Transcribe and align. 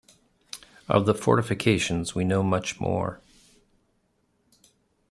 Of 0.89 1.05
the 1.05 1.13
fortifications 1.13 2.15
we 2.15 2.23
know 2.23 2.41
much 2.41 2.79
more. 2.79 3.21